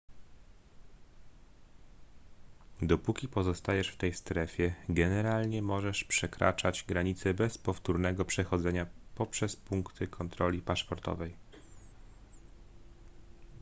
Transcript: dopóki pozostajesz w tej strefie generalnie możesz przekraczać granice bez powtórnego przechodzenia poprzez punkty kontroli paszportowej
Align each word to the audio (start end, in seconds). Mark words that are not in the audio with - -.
dopóki 2.81 3.27
pozostajesz 3.27 3.89
w 3.89 3.97
tej 3.97 4.13
strefie 4.13 4.75
generalnie 4.89 5.61
możesz 5.61 6.03
przekraczać 6.03 6.83
granice 6.87 7.33
bez 7.33 7.57
powtórnego 7.57 8.25
przechodzenia 8.25 8.85
poprzez 9.15 9.55
punkty 9.55 10.07
kontroli 10.07 10.61
paszportowej 10.61 11.33